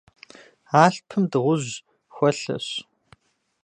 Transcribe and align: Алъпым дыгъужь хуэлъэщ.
Алъпым 0.83 1.23
дыгъужь 1.31 1.71
хуэлъэщ. 2.13 2.67